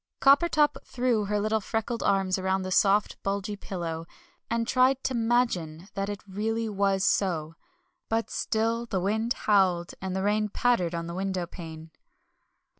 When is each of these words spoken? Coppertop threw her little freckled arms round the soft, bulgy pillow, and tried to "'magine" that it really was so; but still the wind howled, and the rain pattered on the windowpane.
Coppertop 0.19 0.77
threw 0.83 1.25
her 1.25 1.39
little 1.39 1.61
freckled 1.61 2.01
arms 2.01 2.39
round 2.39 2.65
the 2.65 2.71
soft, 2.71 3.21
bulgy 3.21 3.55
pillow, 3.55 4.07
and 4.49 4.67
tried 4.67 5.03
to 5.03 5.13
"'magine" 5.13 5.89
that 5.93 6.09
it 6.09 6.23
really 6.27 6.67
was 6.67 7.03
so; 7.03 7.53
but 8.09 8.31
still 8.31 8.87
the 8.87 8.99
wind 8.99 9.33
howled, 9.45 9.93
and 10.01 10.15
the 10.15 10.23
rain 10.23 10.49
pattered 10.49 10.95
on 10.95 11.05
the 11.05 11.13
windowpane. 11.13 11.91